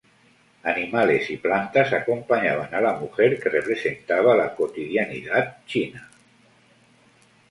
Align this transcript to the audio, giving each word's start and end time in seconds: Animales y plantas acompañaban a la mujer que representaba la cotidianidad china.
Animales 0.63 1.29
y 1.29 1.37
plantas 1.37 1.93
acompañaban 1.93 2.73
a 2.73 2.81
la 2.81 2.93
mujer 2.93 3.39
que 3.39 3.49
representaba 3.49 4.35
la 4.35 4.55
cotidianidad 4.55 5.63
china. 5.67 6.09